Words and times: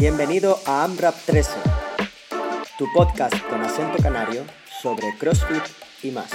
Bienvenido 0.00 0.58
a 0.64 0.82
AMRAP 0.84 1.14
13, 1.26 1.50
tu 2.78 2.86
podcast 2.94 3.34
con 3.50 3.60
acento 3.60 4.02
canario 4.02 4.46
sobre 4.80 5.14
CrossFit 5.18 5.62
y 6.02 6.10
más. 6.10 6.30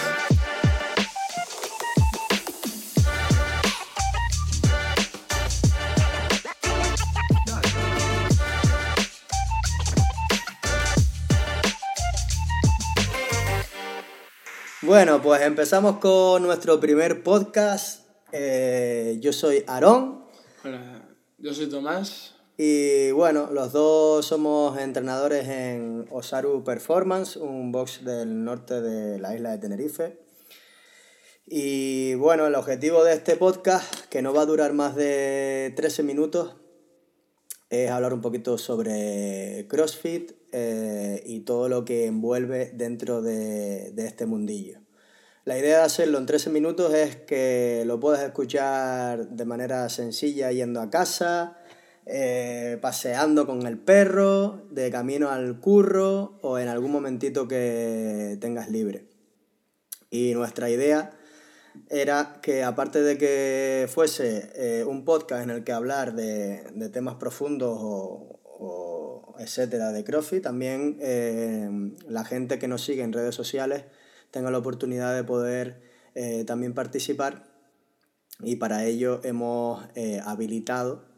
Bueno, 14.83 15.19
pues 15.23 15.41
empezamos 15.41 15.97
con 15.97 16.43
nuestro 16.43 16.79
primer 16.79 17.23
podcast. 17.23 18.07
Eh, 18.31 19.17
yo 19.19 19.33
soy 19.33 19.63
Aarón. 19.65 20.23
Hola, 20.63 21.01
yo 21.39 21.51
soy 21.51 21.67
Tomás. 21.67 22.34
Y 22.57 23.11
bueno, 23.11 23.49
los 23.51 23.73
dos 23.73 24.25
somos 24.25 24.79
entrenadores 24.79 25.49
en 25.49 26.05
Osaru 26.09 26.63
Performance, 26.63 27.35
un 27.35 27.73
box 27.73 28.05
del 28.05 28.45
norte 28.45 28.79
de 28.81 29.19
la 29.19 29.35
isla 29.35 29.51
de 29.51 29.57
Tenerife. 29.57 30.19
Y 31.45 32.15
bueno, 32.15 32.47
el 32.47 32.55
objetivo 32.55 33.03
de 33.03 33.13
este 33.13 33.35
podcast, 33.35 34.05
que 34.05 34.21
no 34.21 34.33
va 34.33 34.43
a 34.43 34.45
durar 34.45 34.71
más 34.71 34.95
de 34.95 35.73
13 35.75 36.03
minutos, 36.03 36.55
es 37.69 37.91
hablar 37.91 38.13
un 38.13 38.21
poquito 38.21 38.57
sobre 38.57 39.67
CrossFit 39.67 40.31
eh, 40.53 41.21
y 41.25 41.41
todo 41.41 41.67
lo 41.67 41.83
que 41.83 42.05
envuelve 42.05 42.71
dentro 42.73 43.21
de, 43.21 43.91
de 43.91 44.05
este 44.07 44.25
mundillo. 44.25 44.79
La 45.43 45.59
idea 45.59 45.79
de 45.79 45.83
hacerlo 45.83 46.19
en 46.19 46.25
13 46.25 46.49
minutos 46.51 46.93
es 46.93 47.17
que 47.17 47.83
lo 47.85 47.99
puedas 47.99 48.23
escuchar 48.23 49.27
de 49.27 49.45
manera 49.45 49.89
sencilla 49.89 50.51
yendo 50.53 50.79
a 50.79 50.89
casa, 50.89 51.59
eh, 52.07 52.77
paseando 52.81 53.47
con 53.47 53.65
el 53.65 53.79
perro, 53.79 54.67
de 54.69 54.91
camino 54.91 55.29
al 55.29 55.59
curro 55.59 56.37
o 56.43 56.59
en 56.59 56.67
algún 56.67 56.91
momentito 56.91 57.47
que 57.47 58.37
tengas 58.39 58.69
libre. 58.69 59.07
Y 60.11 60.35
nuestra 60.35 60.69
idea 60.69 61.17
era 61.89 62.39
que 62.43 62.63
aparte 62.63 63.01
de 63.01 63.17
que 63.17 63.87
fuese 63.89 64.51
eh, 64.53 64.83
un 64.83 65.03
podcast 65.03 65.43
en 65.43 65.49
el 65.49 65.63
que 65.63 65.71
hablar 65.71 66.13
de, 66.13 66.89
temas 66.93 67.15
profundos 67.15 67.75
o, 67.81 69.35
etcétera 69.39 69.91
de 69.91 70.03
CrossFit, 70.03 70.43
también 70.43 70.97
eh, 71.01 71.67
la 72.07 72.23
gente 72.23 72.59
que 72.59 72.67
nos 72.67 72.83
sigue 72.83 73.01
en 73.03 73.13
redes 73.13 73.35
sociales 73.35 73.83
tenga 74.31 74.51
la 74.51 74.59
oportunidad 74.59 75.13
de 75.15 75.23
poder 75.23 75.81
también 76.47 76.73
participar 76.73 77.43
y 78.39 78.55
para 78.55 78.85
ello 78.85 79.19
hemos 79.25 79.83
habilitado 80.23 81.14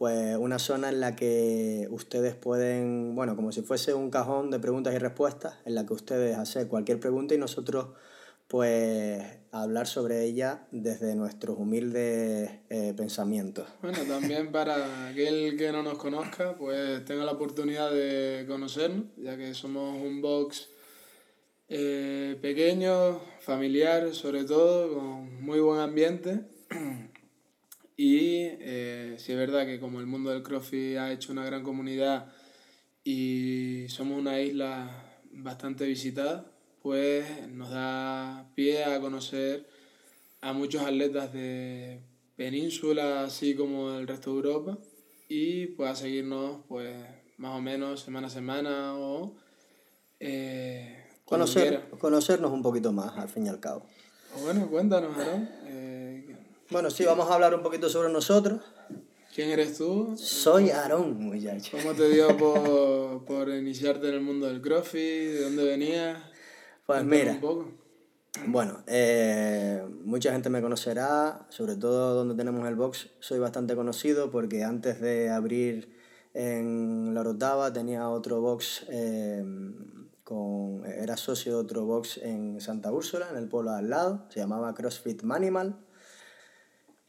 pues 0.00 0.38
una 0.38 0.58
zona 0.58 0.88
en 0.88 0.98
la 0.98 1.14
que 1.14 1.86
ustedes 1.90 2.34
pueden, 2.34 3.14
bueno, 3.14 3.36
como 3.36 3.52
si 3.52 3.60
fuese 3.60 3.92
un 3.92 4.08
cajón 4.08 4.50
de 4.50 4.58
preguntas 4.58 4.94
y 4.94 4.98
respuestas, 4.98 5.56
en 5.66 5.74
la 5.74 5.84
que 5.84 5.92
ustedes 5.92 6.38
hacen 6.38 6.68
cualquier 6.68 6.98
pregunta 6.98 7.34
y 7.34 7.36
nosotros 7.36 7.88
pues 8.48 9.22
hablar 9.52 9.86
sobre 9.86 10.24
ella 10.24 10.66
desde 10.70 11.14
nuestros 11.14 11.58
humildes 11.58 12.50
eh, 12.70 12.94
pensamientos. 12.96 13.68
Bueno, 13.82 13.98
también 14.08 14.50
para 14.50 15.10
aquel 15.10 15.58
que 15.58 15.70
no 15.70 15.82
nos 15.82 15.98
conozca, 15.98 16.54
pues 16.56 17.04
tenga 17.04 17.26
la 17.26 17.32
oportunidad 17.32 17.92
de 17.92 18.46
conocernos, 18.48 19.04
ya 19.18 19.36
que 19.36 19.52
somos 19.52 20.00
un 20.00 20.22
box 20.22 20.70
eh, 21.68 22.38
pequeño, 22.40 23.20
familiar 23.40 24.14
sobre 24.14 24.44
todo, 24.44 24.94
con 24.94 25.44
muy 25.44 25.60
buen 25.60 25.78
ambiente 25.78 26.40
y 28.02 28.48
eh, 28.60 29.16
sí 29.18 29.32
es 29.32 29.36
verdad 29.36 29.66
que 29.66 29.78
como 29.78 30.00
el 30.00 30.06
mundo 30.06 30.30
del 30.30 30.42
CrossFit 30.42 30.96
ha 30.96 31.12
hecho 31.12 31.32
una 31.32 31.44
gran 31.44 31.62
comunidad 31.62 32.32
y 33.04 33.84
somos 33.90 34.18
una 34.18 34.40
isla 34.40 35.20
bastante 35.30 35.84
visitada, 35.84 36.50
pues 36.80 37.46
nos 37.48 37.68
da 37.68 38.50
pie 38.54 38.84
a 38.84 38.98
conocer 39.00 39.68
a 40.40 40.54
muchos 40.54 40.80
atletas 40.80 41.30
de 41.34 42.00
península, 42.36 43.24
así 43.24 43.54
como 43.54 43.90
del 43.90 44.08
resto 44.08 44.30
de 44.30 44.36
Europa, 44.36 44.78
y 45.28 45.66
pues 45.66 45.90
a 45.90 45.94
seguirnos 45.94 46.64
pues 46.68 46.96
más 47.36 47.54
o 47.54 47.60
menos 47.60 48.00
semana 48.00 48.28
a 48.28 48.30
semana 48.30 48.94
o... 48.94 49.36
Eh, 50.20 51.04
Conocer, 51.26 51.90
conocernos 51.98 52.50
un 52.50 52.62
poquito 52.62 52.92
más, 52.92 53.18
al 53.18 53.28
fin 53.28 53.44
y 53.44 53.50
al 53.50 53.60
cabo. 53.60 53.84
Bueno, 54.42 54.68
cuéntanos, 54.68 55.16
Aaron. 55.16 55.59
Bueno, 56.70 56.88
sí, 56.88 57.04
vamos 57.04 57.28
a 57.28 57.34
hablar 57.34 57.52
un 57.52 57.64
poquito 57.64 57.88
sobre 57.88 58.12
nosotros. 58.12 58.60
¿Quién 59.34 59.50
eres 59.50 59.76
tú? 59.76 60.14
Soy 60.16 60.70
Aarón, 60.70 61.20
muchacho. 61.20 61.76
¿Cómo 61.76 61.94
te 61.94 62.08
dio 62.08 62.36
por, 62.36 63.24
por 63.24 63.48
iniciarte 63.48 64.08
en 64.08 64.14
el 64.14 64.20
mundo 64.20 64.46
del 64.46 64.60
CrossFit? 64.60 65.00
¿De 65.00 65.42
dónde 65.42 65.64
venías? 65.64 66.22
Pues 66.86 67.04
mira. 67.04 67.32
Un 67.32 67.40
poco. 67.40 67.72
Bueno, 68.46 68.84
eh, 68.86 69.84
mucha 70.04 70.30
gente 70.30 70.48
me 70.48 70.62
conocerá, 70.62 71.44
sobre 71.48 71.74
todo 71.74 72.14
donde 72.14 72.36
tenemos 72.36 72.68
el 72.68 72.76
box. 72.76 73.08
Soy 73.18 73.40
bastante 73.40 73.74
conocido 73.74 74.30
porque 74.30 74.62
antes 74.62 75.00
de 75.00 75.28
abrir 75.28 75.92
en 76.34 77.12
La 77.14 77.22
Orotava 77.22 77.72
tenía 77.72 78.08
otro 78.08 78.40
box, 78.40 78.86
eh, 78.90 79.44
con, 80.22 80.84
era 80.86 81.16
socio 81.16 81.54
de 81.54 81.58
otro 81.58 81.84
box 81.84 82.18
en 82.18 82.60
Santa 82.60 82.92
Úrsula, 82.92 83.26
en 83.28 83.38
el 83.38 83.48
pueblo 83.48 83.72
al 83.72 83.90
lado, 83.90 84.26
se 84.28 84.38
llamaba 84.38 84.72
CrossFit 84.72 85.24
Manimal. 85.24 85.76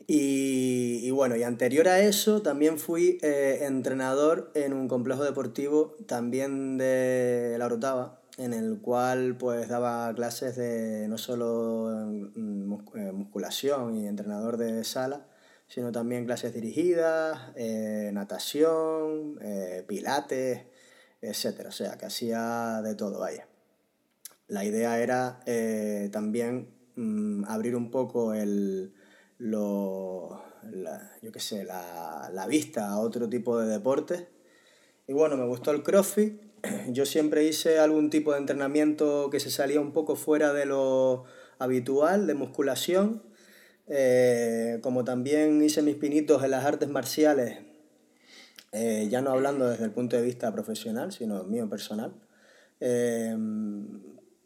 Y, 0.08 1.10
bueno, 1.12 1.36
y 1.36 1.44
anterior 1.44 1.88
a 1.88 2.00
eso 2.00 2.42
también 2.42 2.78
fui 2.80 3.20
eh, 3.22 3.60
entrenador 3.62 4.52
en 4.56 4.74
un 4.74 4.88
complejo 4.88 5.24
deportivo 5.24 5.96
también 6.08 6.78
de 6.78 7.56
La 7.60 7.66
Orotava, 7.66 8.22
en 8.38 8.54
el 8.54 8.80
cual 8.82 9.38
pues 9.38 9.68
daba 9.68 10.14
clases 10.16 10.56
de 10.56 11.08
no 11.08 11.18
solo 11.18 11.90
mm, 12.36 12.74
eh, 12.96 13.12
musculación 13.12 13.96
y 13.98 14.08
entrenador 14.08 14.58
de 14.58 14.84
sala, 14.84 15.28
sino 15.68 15.92
también 15.92 16.26
clases 16.26 16.54
dirigidas, 16.54 17.40
eh, 17.56 18.10
natación, 18.14 19.40
pilates, 19.88 20.66
etc. 21.22 21.68
O 21.68 21.72
sea, 21.72 21.98
que 21.98 22.06
hacía 22.06 22.82
de 22.84 22.96
todo, 22.96 23.20
vaya. 23.20 23.48
La 24.48 24.66
idea 24.66 25.00
era 25.00 25.40
también 26.12 26.70
mm, 26.96 27.46
abrir 27.46 27.76
un 27.76 27.90
poco 27.90 28.34
el, 28.34 28.94
lo, 29.42 30.44
la, 30.72 31.18
yo 31.24 31.32
qué 31.32 31.40
sé, 31.40 31.64
la, 31.64 32.30
la 32.32 32.46
vista 32.46 32.90
a 32.90 33.00
otro 33.00 33.28
tipo 33.28 33.60
de 33.60 33.68
deportes. 33.68 34.28
Y 35.08 35.14
bueno, 35.14 35.36
me 35.36 35.48
gustó 35.48 35.72
el 35.72 35.82
CrossFit. 35.82 36.40
Yo 36.90 37.06
siempre 37.06 37.44
hice 37.44 37.80
algún 37.80 38.12
tipo 38.12 38.34
de 38.34 38.38
entrenamiento 38.38 39.30
que 39.32 39.40
se 39.40 39.50
salía 39.50 39.82
un 39.82 39.94
poco 39.94 40.16
fuera 40.16 40.54
de 40.54 40.66
lo 40.66 41.26
habitual, 41.58 42.28
de 42.28 42.36
musculación. 42.36 43.24
Eh, 43.88 44.80
como 44.84 45.04
también 45.04 45.62
hice 45.64 45.82
mis 45.82 45.96
pinitos 45.96 46.44
en 46.44 46.52
las 46.52 46.64
artes 46.64 46.88
marciales, 46.88 47.58
eh, 48.72 49.08
ya 49.10 49.22
no 49.22 49.32
hablando 49.32 49.68
desde 49.68 49.84
el 49.86 49.92
punto 49.92 50.16
de 50.16 50.22
vista 50.22 50.54
profesional, 50.54 51.12
sino 51.12 51.44
mío 51.46 51.68
personal. 51.68 52.14
Eh, 52.80 53.36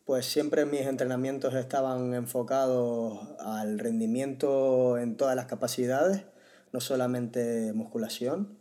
pues 0.06 0.28
siempre 0.28 0.66
mis 0.66 0.82
entrenamientos 0.82 1.56
estaban 1.56 2.14
enfocados 2.14 3.28
al 3.40 3.80
rendimiento 3.80 5.00
en 5.00 5.18
todas 5.18 5.36
las 5.36 5.48
capacidades, 5.48 6.22
no 6.72 6.80
solamente 6.80 7.74
musculación. 7.74 8.60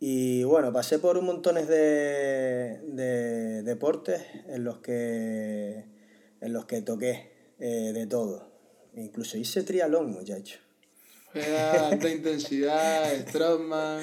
Y 0.00 0.44
bueno, 0.44 0.72
pasé 0.72 0.98
por 0.98 1.18
un 1.18 1.26
montón 1.26 1.56
de, 1.56 2.80
de 2.88 3.62
deportes 3.62 4.22
en 4.48 4.64
los 4.64 4.78
que, 4.78 5.84
en 6.40 6.52
los 6.52 6.64
que 6.64 6.80
toqué 6.80 7.32
eh, 7.60 7.92
de 7.92 8.06
todo. 8.06 8.50
Incluso 8.94 9.36
hice 9.36 9.62
trialón, 9.62 10.10
muchacho. 10.10 10.58
Era 11.34 11.88
alta 11.88 12.08
intensidad, 12.08 13.14
strongman, 13.28 14.02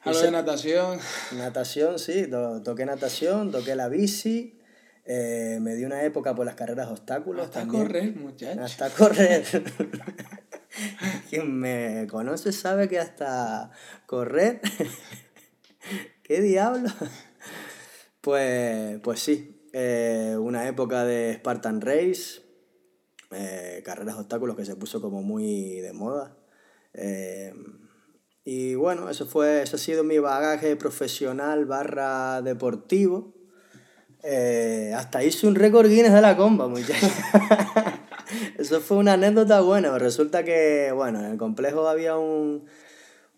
algo 0.00 0.20
de 0.20 0.30
natación. 0.30 0.98
Natación, 1.36 1.98
sí, 1.98 2.28
toqué 2.64 2.86
natación, 2.86 3.52
toqué 3.52 3.76
la 3.76 3.88
bici 3.88 4.58
eh, 5.06 5.58
me 5.60 5.74
dio 5.74 5.86
una 5.86 6.02
época 6.02 6.34
por 6.34 6.46
las 6.46 6.54
carreras 6.54 6.86
de 6.86 6.92
obstáculos 6.92 7.44
Hasta 7.44 7.66
correr, 7.66 8.16
muchacho. 8.16 8.60
Hasta 8.62 8.88
correr. 8.90 9.44
Quien 11.28 11.58
me 11.58 12.06
conoce 12.10 12.52
sabe 12.52 12.88
que 12.88 12.98
hasta 12.98 13.70
correr. 14.06 14.62
¿Qué 16.22 16.40
diablo? 16.40 16.88
Pues, 18.22 18.98
pues 19.00 19.20
sí, 19.20 19.68
eh, 19.74 20.36
una 20.40 20.66
época 20.66 21.04
de 21.04 21.34
Spartan 21.34 21.82
Race, 21.82 22.40
eh, 23.30 23.82
carreras 23.84 24.14
de 24.14 24.20
obstáculos 24.22 24.56
que 24.56 24.64
se 24.64 24.76
puso 24.76 25.02
como 25.02 25.22
muy 25.22 25.80
de 25.80 25.92
moda. 25.92 26.38
y 28.42 28.74
bueno, 28.74 29.10
eso 29.10 29.26
fue, 29.26 29.62
eso 29.62 29.76
ha 29.76 29.78
sido 29.78 30.04
mi 30.04 30.18
bagaje 30.18 30.76
profesional 30.76 31.66
barra 31.66 32.40
deportivo. 32.40 33.33
Eh, 34.26 34.94
hasta 34.96 35.22
hice 35.22 35.46
un 35.46 35.54
récord 35.54 35.86
Guinness 35.86 36.14
de 36.14 36.22
la 36.22 36.34
comba, 36.34 36.66
muchachos. 36.66 37.10
Eso 38.58 38.80
fue 38.80 38.96
una 38.96 39.12
anécdota 39.12 39.60
buena. 39.60 39.98
Resulta 39.98 40.44
que, 40.44 40.92
bueno, 40.94 41.20
en 41.20 41.26
el 41.26 41.36
complejo 41.36 41.86
había 41.86 42.16
un, 42.16 42.64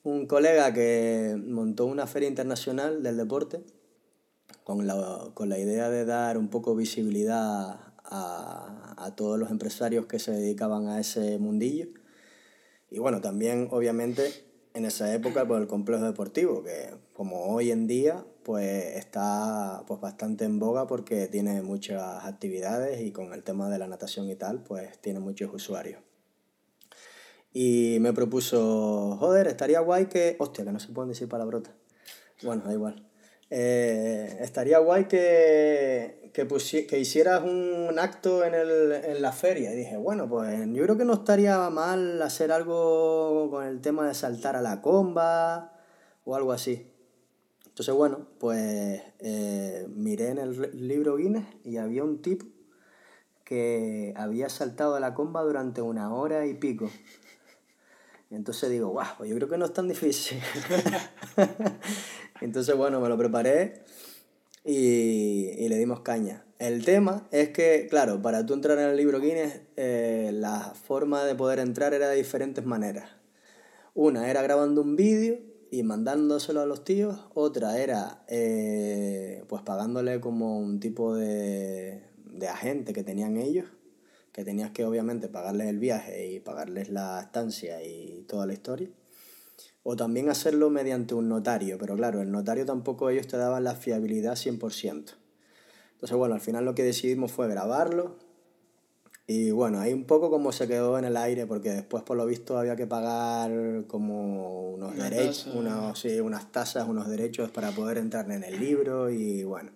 un 0.04 0.26
colega 0.26 0.72
que 0.72 1.36
montó 1.44 1.86
una 1.86 2.06
feria 2.06 2.28
internacional 2.28 3.02
del 3.02 3.16
deporte 3.16 3.64
con 4.62 4.86
la, 4.86 5.28
con 5.34 5.48
la 5.48 5.58
idea 5.58 5.90
de 5.90 6.04
dar 6.04 6.38
un 6.38 6.50
poco 6.50 6.76
visibilidad 6.76 7.80
a, 8.04 8.94
a 8.96 9.16
todos 9.16 9.40
los 9.40 9.50
empresarios 9.50 10.06
que 10.06 10.20
se 10.20 10.30
dedicaban 10.30 10.86
a 10.86 11.00
ese 11.00 11.38
mundillo. 11.38 11.88
Y 12.90 13.00
bueno, 13.00 13.20
también 13.20 13.66
obviamente 13.72 14.45
en 14.76 14.84
esa 14.84 15.12
época 15.14 15.46
por 15.46 15.60
el 15.60 15.66
complejo 15.66 16.04
deportivo, 16.04 16.62
que 16.62 16.90
como 17.14 17.46
hoy 17.46 17.70
en 17.70 17.86
día 17.86 18.24
pues 18.42 18.96
está 18.96 19.82
pues 19.86 20.00
bastante 20.00 20.44
en 20.44 20.58
boga 20.58 20.86
porque 20.86 21.28
tiene 21.28 21.62
muchas 21.62 22.24
actividades 22.26 23.00
y 23.00 23.10
con 23.10 23.32
el 23.32 23.42
tema 23.42 23.70
de 23.70 23.78
la 23.78 23.88
natación 23.88 24.28
y 24.28 24.36
tal 24.36 24.62
pues 24.62 24.98
tiene 25.00 25.18
muchos 25.18 25.52
usuarios. 25.52 26.02
Y 27.54 27.96
me 28.00 28.12
propuso, 28.12 29.16
joder, 29.18 29.46
estaría 29.46 29.80
guay 29.80 30.06
que... 30.06 30.36
Hostia, 30.38 30.62
que 30.62 30.72
no 30.72 30.78
se 30.78 30.92
pueden 30.92 31.08
decir 31.08 31.26
palabrotas. 31.26 31.72
Bueno, 32.42 32.62
da 32.66 32.72
igual. 32.74 33.08
Eh, 33.48 34.36
estaría 34.40 34.78
guay 34.78 35.06
que, 35.06 36.25
que, 36.36 36.86
que 36.86 36.98
hicieras 36.98 37.42
un 37.44 37.98
acto 37.98 38.44
en, 38.44 38.52
el, 38.52 38.92
en 38.92 39.22
la 39.22 39.32
feria. 39.32 39.72
Y 39.72 39.76
dije, 39.76 39.96
bueno, 39.96 40.28
pues 40.28 40.70
yo 40.70 40.82
creo 40.82 40.98
que 40.98 41.06
no 41.06 41.14
estaría 41.14 41.70
mal 41.70 42.20
hacer 42.20 42.52
algo 42.52 43.48
con 43.50 43.66
el 43.66 43.80
tema 43.80 44.06
de 44.06 44.12
saltar 44.12 44.54
a 44.54 44.60
la 44.60 44.82
comba 44.82 45.72
o 46.26 46.36
algo 46.36 46.52
así. 46.52 46.92
Entonces, 47.64 47.94
bueno, 47.94 48.26
pues 48.38 49.00
eh, 49.20 49.86
miré 49.88 50.28
en 50.28 50.36
el 50.36 50.86
libro 50.86 51.16
Guinness 51.16 51.46
y 51.64 51.78
había 51.78 52.04
un 52.04 52.20
tipo 52.20 52.44
que 53.42 54.12
había 54.14 54.50
saltado 54.50 54.94
a 54.94 55.00
la 55.00 55.14
comba 55.14 55.42
durante 55.42 55.80
una 55.80 56.12
hora 56.12 56.46
y 56.46 56.52
pico. 56.52 56.90
Entonces 58.30 58.68
digo, 58.68 58.88
guau, 58.88 59.06
pues 59.16 59.30
yo 59.30 59.36
creo 59.36 59.48
que 59.48 59.56
no 59.56 59.64
es 59.64 59.72
tan 59.72 59.88
difícil. 59.88 60.38
Entonces, 62.42 62.76
bueno, 62.76 63.00
me 63.00 63.08
lo 63.08 63.16
preparé 63.16 63.84
y, 64.66 65.50
y, 65.56 65.68
le 65.68 65.78
dimos 65.78 66.00
caña. 66.00 66.44
El 66.58 66.84
tema 66.84 67.28
es 67.30 67.50
que, 67.50 67.86
claro, 67.88 68.20
para 68.20 68.44
tú 68.44 68.54
entrar 68.54 68.78
en 68.78 68.88
el 68.88 68.96
libro 68.96 69.20
Guinness, 69.20 69.60
eh, 69.76 70.30
la 70.32 70.74
forma 70.74 71.24
de 71.24 71.34
poder 71.34 71.58
entrar 71.58 71.94
era 71.94 72.08
de 72.08 72.16
diferentes 72.16 72.64
maneras. 72.64 73.10
Una 73.94 74.30
era 74.30 74.42
grabando 74.42 74.82
un 74.82 74.96
vídeo 74.96 75.38
y 75.70 75.82
mandándoselo 75.82 76.60
a 76.60 76.66
los 76.66 76.84
tíos, 76.84 77.18
otra 77.34 77.78
era 77.78 78.24
eh, 78.28 79.44
pues 79.48 79.62
pagándole 79.62 80.20
como 80.20 80.58
un 80.58 80.80
tipo 80.80 81.14
de, 81.14 82.02
de 82.24 82.48
agente 82.48 82.92
que 82.92 83.02
tenían 83.02 83.36
ellos 83.36 83.66
que 84.36 84.44
tenías 84.44 84.70
que 84.70 84.84
obviamente 84.84 85.28
pagarles 85.28 85.66
el 85.68 85.78
viaje 85.78 86.30
y 86.30 86.40
pagarles 86.40 86.90
la 86.90 87.22
estancia 87.22 87.82
y 87.82 88.22
toda 88.28 88.44
la 88.44 88.52
historia. 88.52 88.90
O 89.82 89.96
también 89.96 90.28
hacerlo 90.28 90.70
mediante 90.70 91.14
un 91.14 91.28
notario, 91.28 91.78
pero 91.78 91.96
claro, 91.96 92.20
el 92.20 92.30
notario 92.30 92.66
tampoco 92.66 93.08
ellos 93.10 93.26
te 93.26 93.36
daban 93.36 93.64
la 93.64 93.74
fiabilidad 93.74 94.34
100%. 94.34 95.14
Entonces, 95.92 96.16
bueno, 96.16 96.34
al 96.34 96.40
final 96.40 96.64
lo 96.64 96.74
que 96.74 96.82
decidimos 96.82 97.32
fue 97.32 97.48
grabarlo. 97.48 98.16
Y 99.28 99.50
bueno, 99.50 99.80
ahí 99.80 99.92
un 99.92 100.04
poco 100.04 100.30
como 100.30 100.52
se 100.52 100.68
quedó 100.68 100.98
en 100.98 101.04
el 101.04 101.16
aire, 101.16 101.46
porque 101.46 101.70
después 101.70 102.02
por 102.04 102.16
lo 102.16 102.26
visto 102.26 102.58
había 102.58 102.76
que 102.76 102.86
pagar 102.86 103.84
como 103.88 104.70
unos 104.70 104.96
derechos, 104.96 105.48
unos, 105.52 105.98
sí, 105.98 106.20
unas 106.20 106.52
tasas, 106.52 106.88
unos 106.88 107.08
derechos 107.08 107.50
para 107.50 107.72
poder 107.72 107.98
entrar 107.98 108.30
en 108.30 108.44
el 108.44 108.60
libro 108.60 109.10
y 109.10 109.42
bueno 109.42 109.70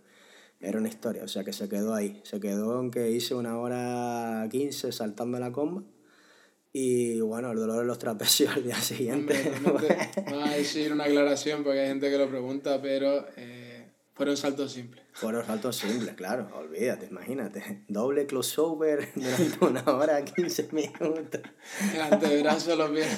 era 0.61 0.79
una 0.79 0.88
historia, 0.88 1.25
o 1.25 1.29
sea 1.29 1.43
que 1.43 1.53
se 1.53 1.69
quedó 1.69 1.94
ahí. 1.94 2.21
Se 2.23 2.38
quedó 2.38 2.81
en 2.81 2.91
que 2.91 3.11
hice 3.11 3.35
una 3.35 3.59
hora 3.59 4.47
quince 4.50 4.93
saltando 4.93 5.38
la 5.38 5.53
comba. 5.53 5.83
Y 6.72 7.20
bueno, 7.20 7.50
el 7.50 7.58
dolor 7.58 7.82
en 7.82 7.88
los 7.88 7.99
trapecios 7.99 8.55
al 8.55 8.62
día 8.62 8.81
siguiente. 8.81 9.52
Vamos 10.31 10.49
a 10.49 10.55
decir 10.55 10.93
una 10.93 11.05
aclaración 11.05 11.64
porque 11.64 11.81
hay 11.81 11.88
gente 11.88 12.11
que 12.11 12.19
lo 12.19 12.28
pregunta, 12.28 12.81
pero 12.81 13.26
eh, 13.37 13.88
fueron 14.14 14.37
saltos 14.37 14.72
simples. 14.72 15.05
Fueron 15.12 15.44
saltos 15.44 15.76
simples, 15.76 16.14
claro, 16.14 16.49
olvídate, 16.55 17.06
imagínate. 17.06 17.84
Doble 17.88 18.26
crossover 18.26 19.08
durante 19.14 19.64
una 19.64 19.82
hora 19.84 20.25
15 20.25 20.69
minutos. 20.72 21.40
El 21.93 22.00
antebrazo 22.00 22.76
los 22.76 22.90
pies. 22.90 23.08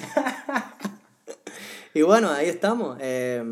Y 1.94 2.00
bueno, 2.00 2.30
ahí 2.30 2.48
estamos. 2.48 2.96
Eh, 3.02 3.42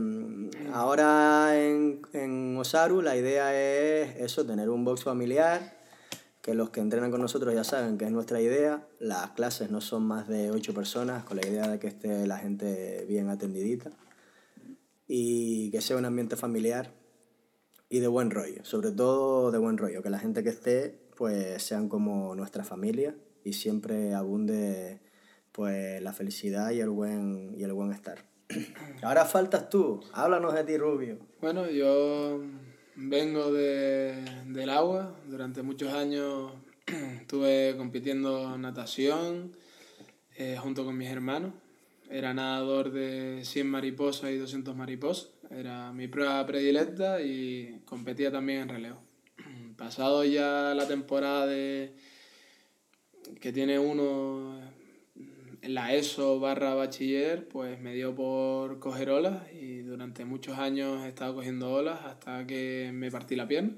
ahora 0.73 1.61
en, 1.61 2.01
en 2.15 2.57
Osaru 2.57 3.03
la 3.03 3.15
idea 3.15 3.55
es 3.55 4.17
eso, 4.17 4.47
tener 4.47 4.71
un 4.71 4.83
box 4.83 5.05
familiar, 5.05 5.80
que 6.43 6.55
los 6.55 6.71
que 6.71 6.81
entrenan 6.81 7.11
con 7.11 7.21
nosotros 7.21 7.55
ya 7.55 7.65
saben 7.65 7.99
que 7.99 8.07
es 8.07 8.11
nuestra 8.11 8.41
idea. 8.41 8.87
Las 8.99 9.33
clases 9.33 9.71
no 9.71 9.81
son 9.81 10.05
más 10.05 10.29
de 10.29 10.51
ocho 10.51 10.73
personas, 10.73 11.25
con 11.25 11.37
la 11.37 11.47
idea 11.47 11.69
de 11.69 11.79
que 11.79 11.89
esté 11.89 12.27
la 12.27 12.39
gente 12.39 13.05
bien 13.09 13.29
atendidita 13.29 13.91
y 15.07 15.71
que 15.71 15.81
sea 15.81 15.97
un 15.97 16.05
ambiente 16.05 16.37
familiar 16.37 16.93
y 17.89 17.99
de 17.99 18.07
buen 18.07 18.31
rollo, 18.31 18.65
sobre 18.65 18.93
todo 18.93 19.51
de 19.51 19.59
buen 19.59 19.77
rollo, 19.77 20.03
que 20.03 20.11
la 20.11 20.21
gente 20.21 20.43
que 20.43 20.51
esté 20.51 21.01
pues 21.17 21.63
sean 21.63 21.89
como 21.89 22.35
nuestra 22.35 22.65
familia 22.65 23.15
y 23.45 23.53
siempre 23.55 24.15
abunde 24.15 25.01
pues 25.53 26.01
la 26.01 26.13
felicidad 26.13 26.71
y 26.71 26.81
el 26.81 26.91
buen, 26.91 27.55
y 27.59 27.65
el 27.65 27.73
buen 27.73 27.93
estar. 27.93 28.25
Ahora 29.03 29.25
faltas 29.25 29.69
tú, 29.69 30.01
háblanos 30.13 30.55
de 30.55 30.65
ti, 30.65 30.79
Rubio. 30.79 31.19
Bueno, 31.41 31.69
yo 31.69 32.41
vengo 33.03 33.53
de, 33.53 34.15
del 34.47 34.71
agua, 34.71 35.17
durante 35.27 35.63
muchos 35.63 35.93
años 35.93 36.53
estuve 37.21 37.75
compitiendo 37.77 38.59
natación 38.59 39.57
eh, 40.37 40.57
junto 40.61 40.85
con 40.85 40.97
mis 40.97 41.09
hermanos. 41.09 41.55
Era 42.11 42.35
nadador 42.35 42.91
de 42.91 43.45
100 43.45 43.67
mariposas 43.67 44.31
y 44.33 44.37
200 44.37 44.77
mariposas. 44.77 45.31
Era 45.51 45.93
mi 45.93 46.09
prueba 46.09 46.45
predilecta 46.47 47.23
y 47.23 47.81
competía 47.85 48.31
también 48.31 48.63
en 48.63 48.69
relevo. 48.69 49.03
Pasado 49.77 50.25
ya 50.25 50.75
la 50.75 50.87
temporada 50.87 51.47
de 51.47 51.95
que 53.41 53.53
tiene 53.53 53.79
uno 53.79 54.61
la 55.63 55.95
ESO 55.95 56.41
barra 56.41 56.75
bachiller, 56.75 57.47
pues 57.49 57.81
me 57.81 57.95
dio 57.95 58.15
por 58.15 58.79
coger 58.79 59.11
olas 59.11 59.53
y 59.53 59.81
durante 59.81 60.25
muchos 60.25 60.59
años 60.59 61.05
he 61.05 61.09
estado 61.09 61.35
cogiendo 61.35 61.73
olas 61.73 62.01
hasta 62.05 62.47
que 62.47 62.91
me 62.93 63.11
partí 63.11 63.37
la 63.37 63.47
pierna. 63.47 63.77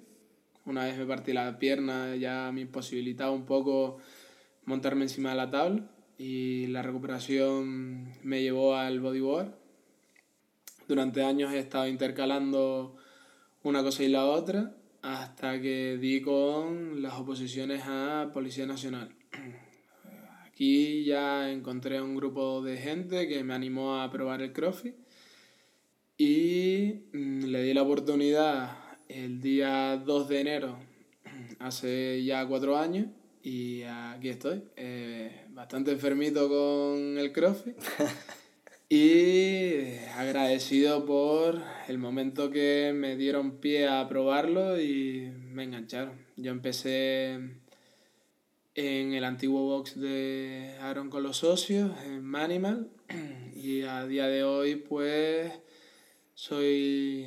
Una 0.64 0.84
vez 0.84 0.96
me 0.96 1.06
partí 1.06 1.32
la 1.32 1.58
pierna 1.58 2.14
ya 2.16 2.50
me 2.52 2.60
imposibilitaba 2.60 3.32
un 3.32 3.44
poco 3.44 3.98
montarme 4.64 5.02
encima 5.02 5.30
de 5.30 5.36
la 5.36 5.50
tabla 5.50 5.90
y 6.18 6.68
la 6.68 6.82
recuperación 6.82 8.14
me 8.22 8.42
llevó 8.42 8.76
al 8.76 9.00
bodyboard. 9.00 9.54
Durante 10.86 11.24
años 11.24 11.52
he 11.52 11.58
estado 11.58 11.88
intercalando 11.88 12.96
una 13.62 13.82
cosa 13.82 14.04
y 14.04 14.08
la 14.08 14.26
otra 14.26 14.76
hasta 15.02 15.60
que 15.60 15.98
di 16.00 16.20
con 16.22 17.02
las 17.02 17.14
oposiciones 17.14 17.82
a 17.86 18.30
Policía 18.32 18.66
Nacional 18.66 19.14
Aquí 20.52 21.04
ya 21.04 21.50
encontré 21.50 22.02
un 22.02 22.14
grupo 22.14 22.60
de 22.60 22.76
gente 22.76 23.26
que 23.26 23.42
me 23.42 23.54
animó 23.54 24.02
a 24.02 24.10
probar 24.10 24.42
el 24.42 24.52
CrossFit 24.52 24.94
y 26.18 27.06
mm, 27.14 27.44
le 27.46 27.62
di 27.62 27.72
la 27.72 27.80
oportunidad 27.80 28.76
el 29.08 29.40
día 29.40 29.96
2 29.96 30.28
de 30.28 30.40
enero, 30.40 30.78
hace 31.58 32.22
ya 32.22 32.46
cuatro 32.46 32.76
años, 32.76 33.06
y 33.42 33.82
aquí 33.84 34.28
estoy, 34.28 34.62
eh, 34.76 35.46
bastante 35.52 35.92
enfermito 35.92 36.50
con 36.50 37.16
el 37.16 37.32
CrossFit. 37.32 37.76
y 38.90 39.96
agradecido 40.18 41.06
por 41.06 41.62
el 41.88 41.96
momento 41.96 42.50
que 42.50 42.92
me 42.94 43.16
dieron 43.16 43.58
pie 43.58 43.88
a 43.88 44.06
probarlo 44.06 44.78
y 44.78 45.32
me 45.50 45.64
engancharon. 45.64 46.14
Yo 46.36 46.50
empecé 46.50 47.61
en 48.74 49.12
el 49.12 49.24
antiguo 49.24 49.62
box 49.62 50.00
de 50.00 50.76
Aaron 50.80 51.10
con 51.10 51.22
los 51.22 51.38
socios, 51.38 51.92
en 52.04 52.24
Manimal, 52.24 52.90
y 53.54 53.82
a 53.82 54.06
día 54.06 54.26
de 54.26 54.44
hoy 54.44 54.76
pues 54.76 55.52
soy 56.34 57.26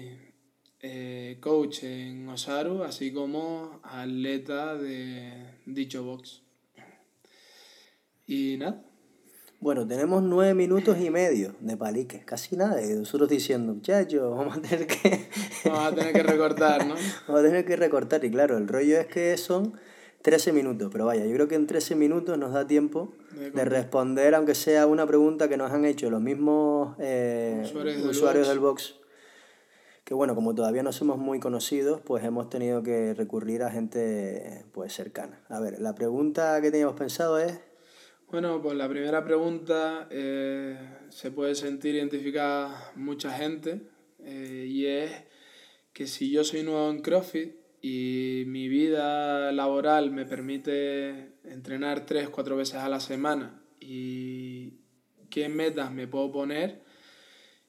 eh, 0.81 1.37
coach 1.39 1.83
en 1.83 2.27
Osaru, 2.29 2.83
así 2.83 3.11
como 3.11 3.79
atleta 3.83 4.75
de 4.75 5.31
dicho 5.65 6.03
box. 6.03 6.41
Y 8.27 8.57
nada. 8.57 8.83
Bueno, 9.59 9.87
tenemos 9.87 10.21
nueve 10.21 10.53
minutos 10.53 10.97
y 10.99 11.09
medio 11.09 11.55
de 11.59 11.77
paliques, 11.77 12.25
casi 12.25 12.55
nada. 12.55 12.83
Y 12.83 12.89
nosotros 12.89 13.29
diciendo, 13.29 13.73
muchachos, 13.73 14.35
vamos 14.35 14.57
a 14.57 14.61
tener 14.61 14.85
que. 14.85 15.27
vamos 15.65 15.93
a 15.93 15.95
tener 15.95 16.13
que 16.13 16.23
recortar, 16.23 16.85
¿no? 16.85 16.95
vamos 17.27 17.41
a 17.41 17.43
tener 17.43 17.65
que 17.65 17.75
recortar. 17.75 18.23
Y 18.25 18.31
claro, 18.31 18.57
el 18.57 18.67
rollo 18.67 18.99
es 18.99 19.07
que 19.07 19.37
son 19.37 19.73
13 20.25 20.53
minutos, 20.53 20.89
pero 20.91 21.05
vaya, 21.05 21.23
yo 21.23 21.31
creo 21.35 21.47
que 21.47 21.53
en 21.53 21.67
13 21.67 21.93
minutos 21.93 22.35
nos 22.39 22.51
da 22.51 22.65
tiempo 22.65 23.13
de, 23.53 23.63
responder, 23.63 24.33
aunque 24.33 24.55
sea 24.55 24.87
una 24.87 25.05
pregunta 25.05 25.47
que 25.47 25.55
nos 25.55 25.71
han 25.71 25.85
hecho 25.85 26.09
los 26.09 26.19
mismos 26.19 26.95
eh, 26.97 27.61
usuarios, 28.09 28.47
del, 28.47 28.57
box. 28.57 28.95
Que 30.03 30.15
bueno, 30.15 30.33
como 30.33 30.55
todavía 30.55 30.81
no 30.81 30.91
somos 30.91 31.19
muy 31.19 31.39
conocidos, 31.39 32.01
pues 32.01 32.23
hemos 32.23 32.49
tenido 32.49 32.81
que 32.81 33.13
recurrir 33.13 33.61
a 33.61 33.69
gente 33.69 34.65
pues 34.71 34.93
cercana. 34.93 35.43
A 35.47 35.59
ver, 35.59 35.79
la 35.79 35.93
pregunta 35.93 36.59
que 36.59 36.71
teníamos 36.71 36.95
pensado 36.95 37.37
es... 37.37 37.59
Bueno, 38.31 38.63
pues 38.63 38.75
la 38.75 38.89
primera 38.89 39.23
pregunta 39.23 40.07
eh, 40.09 40.75
se 41.09 41.29
puede 41.29 41.53
sentir 41.53 41.93
identificada 41.93 42.91
mucha 42.95 43.29
gente 43.29 43.83
eh, 44.23 44.65
y 44.67 44.87
es 44.87 45.11
que 45.93 46.07
si 46.07 46.31
yo 46.31 46.43
soy 46.43 46.63
nuevo 46.63 46.89
en 46.89 47.03
CrossFit 47.03 47.64
y 47.87 48.45
mi 48.47 48.67
vida 48.67 49.51
laboral 49.51 50.09
me 50.09 50.25
permite 50.25 51.33
entrenar 51.43 52.07
tres, 52.07 52.29
cuatro 52.29 52.55
veces 52.57 52.77
a 52.77 52.89
la 52.89 52.99
semana. 52.99 53.61
Y 53.79 54.79
qué 55.29 55.49
metas 55.49 55.91
me 55.91 56.07
puedo 56.07 56.31
poner 56.31 56.81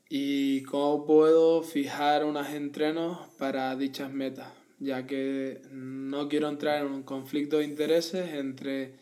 y 0.08 0.62
cómo 0.62 1.04
puedo 1.04 1.62
fijar 1.62 2.25
unos 2.25 2.49
entrenos 2.49 3.28
para 3.37 3.76
dichas 3.76 4.11
metas, 4.11 4.49
ya 4.78 5.06
que 5.06 5.61
no 5.70 6.30
quiero 6.30 6.49
entrar 6.49 6.87
en 6.87 6.92
un 6.92 7.02
conflicto 7.02 7.58
de 7.58 7.64
intereses 7.64 8.32
entre 8.32 8.94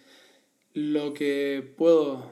lo 0.72 1.14
que 1.14 1.74
puedo 1.76 2.28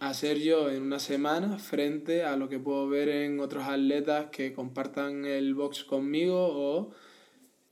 hacer 0.00 0.38
yo 0.38 0.70
en 0.70 0.80
una 0.80 0.98
semana 0.98 1.58
frente 1.58 2.22
a 2.22 2.38
lo 2.38 2.48
que 2.48 2.58
puedo 2.58 2.88
ver 2.88 3.10
en 3.10 3.38
otros 3.38 3.64
atletas 3.64 4.30
que 4.30 4.54
compartan 4.54 5.26
el 5.26 5.54
box 5.54 5.84
conmigo 5.84 6.38
o 6.38 6.94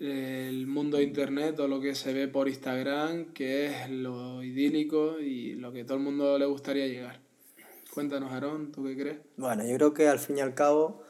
el 0.02 0.66
mundo 0.66 0.96
de 0.96 1.04
internet 1.04 1.58
o 1.60 1.68
lo 1.68 1.80
que 1.80 1.94
se 1.94 2.12
ve 2.12 2.26
por 2.26 2.48
Instagram, 2.48 3.32
que 3.32 3.66
es 3.66 3.88
lo 3.88 4.42
idílico 4.42 5.20
y 5.20 5.54
lo 5.54 5.72
que 5.72 5.84
todo 5.84 5.98
el 5.98 6.02
mundo 6.02 6.38
le 6.38 6.46
gustaría 6.46 6.88
llegar. 6.88 7.20
Cuéntanos, 7.94 8.32
Aarón, 8.32 8.72
¿tú 8.72 8.82
qué 8.84 8.96
crees? 8.96 9.18
Bueno, 9.36 9.64
yo 9.64 9.76
creo 9.76 9.94
que 9.94 10.08
al 10.08 10.18
fin 10.18 10.38
y 10.38 10.40
al 10.40 10.54
cabo, 10.54 11.02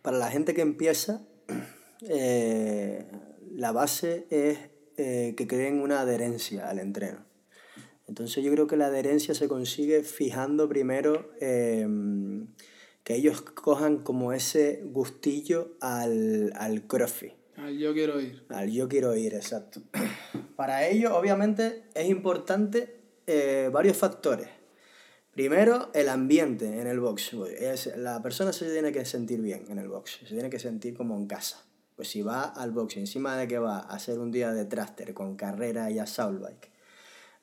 para 0.00 0.16
la 0.16 0.30
gente 0.30 0.54
que 0.54 0.62
empieza, 0.62 1.26
eh, 2.08 3.04
la 3.50 3.72
base 3.72 4.26
es 4.30 4.58
eh, 4.96 5.34
que 5.36 5.46
creen 5.46 5.80
una 5.80 6.00
adherencia 6.00 6.70
al 6.70 6.78
entreno. 6.78 7.26
Entonces 8.08 8.42
yo 8.42 8.50
creo 8.52 8.66
que 8.66 8.76
la 8.76 8.86
adherencia 8.86 9.34
se 9.34 9.46
consigue 9.46 10.04
fijando 10.04 10.68
primero 10.68 11.32
em, 11.40 12.46
que 13.04 13.14
ellos 13.14 13.42
cojan 13.42 13.98
como 13.98 14.32
ese 14.32 14.80
gustillo 14.84 15.76
al, 15.80 16.52
al 16.56 16.86
crossfit. 16.86 17.41
Al 17.56 17.76
yo 17.78 17.92
quiero 17.92 18.20
ir. 18.20 18.44
Al 18.48 18.70
yo 18.70 18.88
quiero 18.88 19.14
ir, 19.16 19.34
exacto. 19.34 19.82
Para 20.56 20.86
ello, 20.86 21.16
obviamente, 21.16 21.84
es 21.94 22.08
importante 22.08 23.00
eh, 23.26 23.70
varios 23.72 23.96
factores. 23.96 24.48
Primero, 25.32 25.90
el 25.94 26.08
ambiente 26.08 26.80
en 26.80 26.86
el 26.86 27.00
box. 27.00 27.32
Es, 27.58 27.96
la 27.96 28.20
persona 28.22 28.52
se 28.52 28.70
tiene 28.70 28.92
que 28.92 29.04
sentir 29.04 29.40
bien 29.40 29.64
en 29.68 29.78
el 29.78 29.88
box, 29.88 30.20
se 30.20 30.34
tiene 30.34 30.50
que 30.50 30.58
sentir 30.58 30.94
como 30.94 31.16
en 31.16 31.26
casa. 31.26 31.64
Pues 31.96 32.08
si 32.08 32.22
va 32.22 32.44
al 32.44 32.70
box 32.70 32.96
encima 32.96 33.36
de 33.36 33.48
que 33.48 33.58
va 33.58 33.78
a 33.78 33.94
hacer 33.94 34.18
un 34.18 34.30
día 34.30 34.52
de 34.52 34.64
traster 34.64 35.14
con 35.14 35.36
carrera 35.36 35.90
y 35.90 35.98
assault 35.98 36.40
bike, 36.42 36.70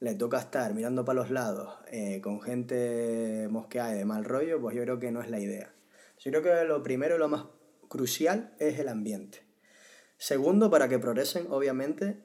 le 0.01 0.15
toca 0.15 0.39
estar 0.39 0.73
mirando 0.73 1.03
para 1.03 1.19
los 1.19 1.31
lados 1.31 1.79
eh, 1.91 2.21
con 2.21 2.41
gente 2.41 3.47
mosqueada 3.49 3.95
y 3.95 3.97
de 3.97 4.05
mal 4.05 4.23
rollo, 4.23 4.61
pues 4.61 4.75
yo 4.75 4.83
creo 4.83 4.99
que 4.99 5.11
no 5.11 5.21
es 5.21 5.29
la 5.29 5.39
idea. 5.39 5.73
Yo 6.19 6.31
creo 6.31 6.43
que 6.43 6.65
lo 6.65 6.83
primero 6.83 7.15
y 7.15 7.19
lo 7.19 7.27
más 7.27 7.45
crucial 7.87 8.53
es 8.59 8.77
el 8.79 8.87
ambiente. 8.87 9.48
Segundo, 10.19 10.69
para 10.69 10.89
que 10.89 10.99
progresen, 10.99 11.47
obviamente, 11.49 12.17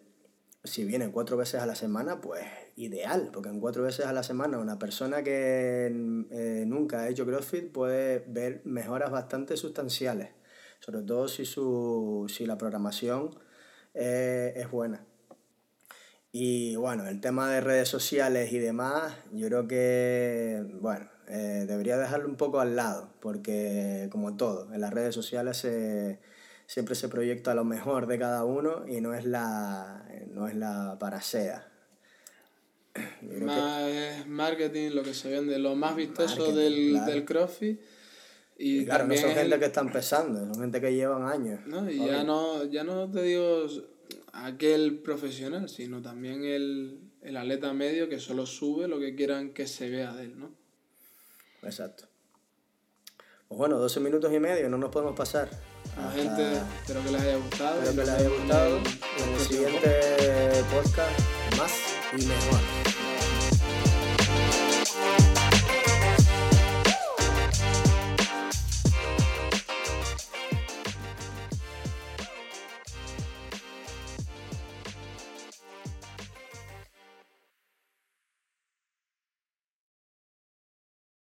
si 0.65 0.85
vienen 0.85 1.13
cuatro 1.13 1.37
veces 1.37 1.61
a 1.61 1.67
la 1.67 1.77
semana, 1.77 2.21
pues 2.21 2.45
ideal, 2.75 3.31
porque 3.33 3.51
en 3.51 3.61
cuatro 3.61 3.85
veces 3.85 4.05
a 4.05 4.13
la 4.13 4.25
semana 4.25 4.59
una 4.59 4.81
persona 4.81 5.23
que 5.23 5.87
eh, 5.87 6.65
nunca 6.67 7.03
ha 7.03 7.09
hecho 7.09 7.25
CrossFit 7.25 7.71
puede 7.71 8.25
ver 8.27 8.63
mejoras 8.65 9.13
bastante 9.13 9.57
sustanciales, 9.57 10.31
sobre 10.81 11.03
todo 11.03 11.29
si, 11.29 11.45
su, 11.45 12.27
si 12.29 12.47
la 12.47 12.59
programación 12.59 13.31
eh, 13.95 14.55
es 14.57 14.69
buena. 14.73 15.07
Y 16.33 16.75
bueno, 16.75 17.07
el 17.07 17.21
tema 17.21 17.49
de 17.49 17.61
redes 17.61 17.89
sociales 17.89 18.53
y 18.53 18.59
demás, 18.59 19.15
yo 19.33 19.47
creo 19.47 19.69
que, 19.69 20.67
bueno, 20.81 21.09
eh, 21.29 21.65
debería 21.69 21.97
dejarlo 21.97 22.29
un 22.29 22.37
poco 22.37 22.59
al 22.59 22.75
lado, 22.75 23.15
porque 23.21 24.09
como 24.11 24.37
todo, 24.37 24.75
en 24.75 24.81
las 24.81 24.93
redes 24.93 25.15
sociales 25.15 25.65
siempre 26.67 26.95
se 26.95 27.09
proyecta 27.09 27.55
lo 27.55 27.65
mejor 27.65 28.07
de 28.07 28.19
cada 28.19 28.45
uno 28.45 28.87
y 28.87 29.01
no 29.01 29.15
es 29.15 29.25
la, 29.25 30.07
no 30.29 30.49
es 30.49 30.55
la 30.55 30.97
parasea. 30.99 31.69
Más 33.41 33.83
es 33.91 34.27
marketing, 34.27 34.91
lo 34.91 35.03
que 35.03 35.15
se 35.15 35.29
vende, 35.29 35.59
lo 35.59 35.75
más 35.75 35.97
vistoso 35.97 36.53
del, 36.53 37.05
del 37.05 37.25
CrossFit. 37.25 37.81
Y, 38.57 38.85
claro, 38.85 39.09
no 39.09 39.17
son 39.17 39.33
gente 39.33 39.59
que 39.59 39.65
está 39.65 39.81
empezando, 39.81 40.39
son 40.39 40.63
gente 40.63 40.81
que 40.81 40.95
llevan 40.95 41.25
años. 41.25 41.61
No, 41.67 41.91
y 41.91 41.99
ya 41.99 42.23
no, 42.23 42.65
ya 42.65 42.85
no 42.85 43.11
te 43.11 43.23
digo 43.23 43.67
aquel 44.33 44.99
profesional, 44.99 45.69
sino 45.69 46.01
también 46.03 46.45
el, 46.45 47.01
el 47.23 47.37
atleta 47.37 47.73
medio 47.73 48.09
que 48.09 48.21
solo 48.21 48.47
sube 48.47 48.87
lo 48.87 49.01
que 49.01 49.17
quieran 49.17 49.53
que 49.53 49.67
se 49.67 49.91
vea 49.91 50.15
de 50.15 50.25
él, 50.25 50.39
¿no? 50.39 50.53
Exacto. 51.65 52.05
Pues 53.49 53.59
bueno, 53.59 53.79
12 53.79 53.99
minutos 54.01 54.33
y 54.33 54.39
medio, 54.39 54.69
no 54.69 54.79
nos 54.79 54.91
podemos 54.91 55.17
pasar. 55.17 55.49
La 55.97 56.11
gente, 56.11 56.53
espero 56.81 57.03
que 57.05 57.11
les 57.11 57.23
haya 57.23 57.37
gustado. 57.37 57.83
Espero 57.83 57.95
que 57.95 58.11
les 58.11 58.11
haya 58.11 58.29
gustado. 58.29 58.79
En 58.79 59.35
el 59.35 59.41
siguiente 59.41 60.65
podcast, 60.73 61.57
más 61.57 61.73
y 62.17 62.27
mejor. 62.27 62.94